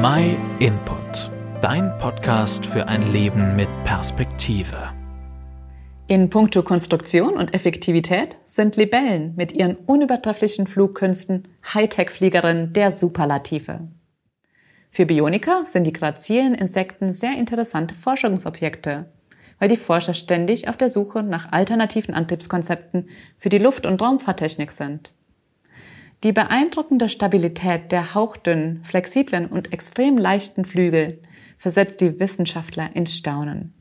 My 0.00 0.36
Input, 0.60 1.32
dein 1.60 1.98
Podcast 1.98 2.64
für 2.64 2.86
ein 2.86 3.10
Leben 3.10 3.56
mit 3.56 3.68
Perspektive. 3.82 4.92
In 6.06 6.30
puncto 6.30 6.62
Konstruktion 6.62 7.34
und 7.34 7.52
Effektivität 7.52 8.36
sind 8.44 8.76
Libellen 8.76 9.34
mit 9.34 9.52
ihren 9.52 9.74
unübertrefflichen 9.74 10.68
Flugkünsten 10.68 11.48
Hightech-Fliegerinnen 11.74 12.72
der 12.72 12.92
Superlative. 12.92 13.88
Für 14.92 15.04
Bioniker 15.04 15.64
sind 15.64 15.82
die 15.82 15.92
grazilen 15.92 16.54
Insekten 16.54 17.12
sehr 17.12 17.36
interessante 17.36 17.96
Forschungsobjekte, 17.96 19.10
weil 19.58 19.68
die 19.68 19.76
Forscher 19.76 20.14
ständig 20.14 20.68
auf 20.68 20.76
der 20.76 20.90
Suche 20.90 21.24
nach 21.24 21.50
alternativen 21.50 22.14
Antriebskonzepten 22.14 23.08
für 23.36 23.48
die 23.48 23.58
Luft- 23.58 23.84
und 23.84 24.00
Raumfahrttechnik 24.00 24.70
sind. 24.70 25.17
Die 26.24 26.32
beeindruckende 26.32 27.08
Stabilität 27.08 27.92
der 27.92 28.14
hauchdünnen, 28.14 28.82
flexiblen 28.84 29.46
und 29.46 29.72
extrem 29.72 30.18
leichten 30.18 30.64
Flügel 30.64 31.20
versetzt 31.58 32.00
die 32.00 32.18
Wissenschaftler 32.18 32.90
ins 32.94 33.16
Staunen. 33.16 33.72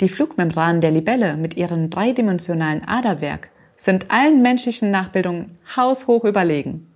Die 0.00 0.08
Flugmembranen 0.08 0.80
der 0.80 0.92
Libelle 0.92 1.36
mit 1.36 1.56
ihrem 1.56 1.90
dreidimensionalen 1.90 2.86
Aderwerk 2.86 3.50
sind 3.74 4.10
allen 4.10 4.42
menschlichen 4.42 4.92
Nachbildungen 4.92 5.58
haushoch 5.76 6.24
überlegen. 6.24 6.92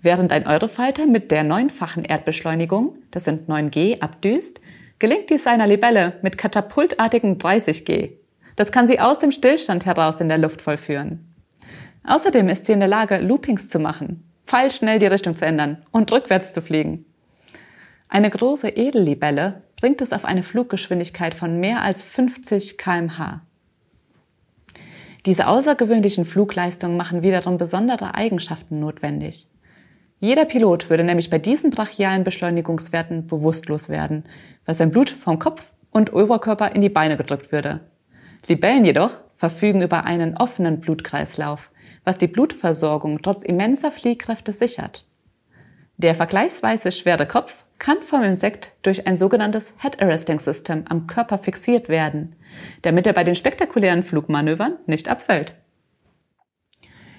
Während 0.00 0.32
ein 0.32 0.46
Eurofighter 0.46 1.06
mit 1.06 1.32
der 1.32 1.42
neunfachen 1.42 2.04
Erdbeschleunigung, 2.04 2.98
das 3.10 3.24
sind 3.24 3.48
9G, 3.48 4.00
abdüst, 4.00 4.60
gelingt 5.00 5.30
dies 5.30 5.48
einer 5.48 5.66
Libelle 5.66 6.18
mit 6.22 6.38
katapultartigen 6.38 7.38
30G. 7.38 8.12
Das 8.54 8.70
kann 8.70 8.86
sie 8.86 9.00
aus 9.00 9.18
dem 9.18 9.32
Stillstand 9.32 9.86
heraus 9.86 10.20
in 10.20 10.28
der 10.28 10.38
Luft 10.38 10.60
vollführen. 10.60 11.27
Außerdem 12.04 12.48
ist 12.48 12.66
sie 12.66 12.72
in 12.72 12.80
der 12.80 12.88
Lage, 12.88 13.18
Loopings 13.18 13.68
zu 13.68 13.78
machen, 13.78 14.28
pfeilschnell 14.44 14.98
die 14.98 15.06
Richtung 15.06 15.34
zu 15.34 15.44
ändern 15.44 15.78
und 15.90 16.10
rückwärts 16.10 16.52
zu 16.52 16.62
fliegen. 16.62 17.04
Eine 18.08 18.30
große 18.30 18.76
Edellibelle 18.76 19.62
bringt 19.78 20.00
es 20.00 20.12
auf 20.12 20.24
eine 20.24 20.42
Fluggeschwindigkeit 20.42 21.34
von 21.34 21.60
mehr 21.60 21.82
als 21.82 22.02
50 22.02 22.78
kmh. 22.78 23.42
Diese 25.26 25.46
außergewöhnlichen 25.46 26.24
Flugleistungen 26.24 26.96
machen 26.96 27.22
wiederum 27.22 27.58
besondere 27.58 28.14
Eigenschaften 28.14 28.80
notwendig. 28.80 29.48
Jeder 30.20 30.46
Pilot 30.46 30.88
würde 30.90 31.04
nämlich 31.04 31.30
bei 31.30 31.38
diesen 31.38 31.70
brachialen 31.70 32.24
Beschleunigungswerten 32.24 33.26
bewusstlos 33.26 33.88
werden, 33.88 34.24
weil 34.64 34.74
sein 34.74 34.90
Blut 34.90 35.10
vom 35.10 35.38
Kopf 35.38 35.72
und 35.90 36.12
Oberkörper 36.12 36.74
in 36.74 36.80
die 36.80 36.88
Beine 36.88 37.16
gedrückt 37.16 37.52
würde. 37.52 37.80
Libellen 38.46 38.84
jedoch 38.84 39.10
verfügen 39.38 39.80
über 39.80 40.04
einen 40.04 40.36
offenen 40.36 40.80
Blutkreislauf, 40.80 41.70
was 42.04 42.18
die 42.18 42.26
Blutversorgung 42.26 43.22
trotz 43.22 43.44
immenser 43.44 43.92
Fliehkräfte 43.92 44.52
sichert. 44.52 45.06
Der 45.96 46.14
vergleichsweise 46.14 46.92
schwere 46.92 47.26
Kopf 47.26 47.64
kann 47.78 48.02
vom 48.02 48.22
Insekt 48.22 48.76
durch 48.82 49.06
ein 49.06 49.16
sogenanntes 49.16 49.74
Head 49.80 50.02
Arresting 50.02 50.40
System 50.40 50.84
am 50.88 51.06
Körper 51.06 51.38
fixiert 51.38 51.88
werden, 51.88 52.34
damit 52.82 53.06
er 53.06 53.12
bei 53.12 53.24
den 53.24 53.36
spektakulären 53.36 54.02
Flugmanövern 54.02 54.76
nicht 54.86 55.08
abfällt. 55.08 55.54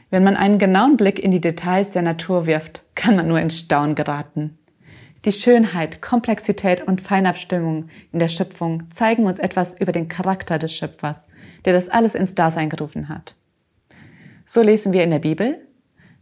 Wenn 0.09 0.23
man 0.23 0.36
einen 0.36 0.59
genauen 0.59 0.98
Blick 0.98 1.20
in 1.20 1.31
die 1.31 1.42
Details 1.42 1.92
der 1.94 2.02
Natur 2.02 2.45
wirft, 2.45 2.83
kann 2.95 3.16
man 3.16 3.28
nur 3.28 3.39
in 3.39 3.50
Staunen 3.50 3.95
geraten. 3.95 4.58
Die 5.25 5.34
Schönheit, 5.34 6.02
Komplexität 6.02 6.88
und 6.88 7.02
Feinabstimmung 7.02 7.89
in 8.14 8.20
der 8.20 8.30
Schöpfung 8.30 8.89
zeigen 8.89 9.26
uns 9.26 9.38
etwas 9.38 9.80
über 9.80 9.92
den 9.92 10.08
Charakter 10.08 10.58
des 10.58 10.73
Schöpfers, 10.73 11.28
der 11.66 11.73
das 11.73 11.89
alles 11.89 12.16
ins 12.16 12.36
Dasein 12.36 12.70
gerufen 12.70 13.09
hat. 13.09 13.36
So 14.45 14.61
lesen 14.61 14.94
wir 14.94 15.03
in 15.03 15.11
der 15.11 15.20
Bibel, 15.20 15.67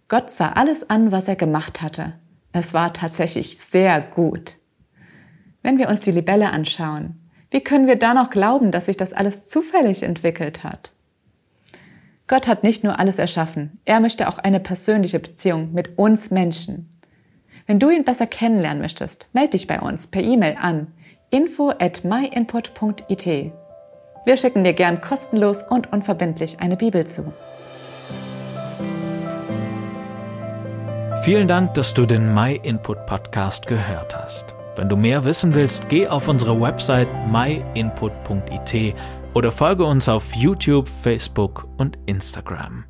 Gott 0.07 0.31
sah 0.31 0.49
alles 0.53 0.89
an, 0.89 1.11
was 1.11 1.27
er 1.27 1.35
gemacht 1.35 1.81
hatte. 1.81 2.13
Es 2.53 2.73
war 2.73 2.91
tatsächlich 2.91 3.59
sehr 3.59 4.01
gut. 4.01 4.57
Wenn 5.61 5.77
wir 5.77 5.89
uns 5.89 5.99
die 5.99 6.11
Libelle 6.11 6.51
anschauen, 6.51 7.19
wie 7.51 7.61
können 7.61 7.87
wir 7.87 7.97
da 7.97 8.13
noch 8.13 8.31
glauben, 8.31 8.71
dass 8.71 8.85
sich 8.85 8.97
das 8.97 9.13
alles 9.13 9.43
zufällig 9.43 10.01
entwickelt 10.01 10.63
hat? 10.63 10.91
Gott 12.25 12.47
hat 12.47 12.63
nicht 12.63 12.83
nur 12.83 12.99
alles 12.99 13.19
erschaffen, 13.19 13.79
er 13.85 13.99
möchte 13.99 14.27
auch 14.27 14.39
eine 14.39 14.59
persönliche 14.59 15.19
Beziehung 15.19 15.71
mit 15.73 15.97
uns 15.97 16.31
Menschen. 16.31 16.96
Wenn 17.67 17.79
du 17.79 17.89
ihn 17.89 18.05
besser 18.05 18.27
kennenlernen 18.27 18.81
möchtest, 18.81 19.27
melde 19.33 19.51
dich 19.51 19.67
bei 19.67 19.81
uns 19.81 20.07
per 20.07 20.23
E-Mail 20.23 20.55
an 20.59 20.87
info 21.29 21.71
at 21.71 22.05
myinput.it. 22.05 23.51
Wir 24.25 24.37
schicken 24.37 24.63
dir 24.63 24.71
gern 24.71 25.01
kostenlos 25.01 25.63
und 25.63 25.91
unverbindlich 25.91 26.61
eine 26.61 26.77
Bibel 26.77 27.05
zu. 27.05 27.33
Vielen 31.23 31.49
Dank, 31.49 31.73
dass 31.73 31.93
du 31.93 32.05
den 32.05 32.33
My 32.33 32.57
Input 32.63 33.05
Podcast 33.05 33.67
gehört 33.67 34.15
hast. 34.15 34.55
Wenn 34.77 34.87
du 34.87 34.95
mehr 34.95 35.25
wissen 35.25 35.53
willst, 35.53 35.89
geh 35.89 36.07
auf 36.07 36.29
unsere 36.29 36.61
Website 36.61 37.09
myinput.it 37.29 38.95
oder 39.33 39.51
folge 39.51 39.83
uns 39.83 40.07
auf 40.07 40.33
YouTube, 40.33 40.87
Facebook 40.87 41.67
und 41.77 41.97
Instagram. 42.05 42.85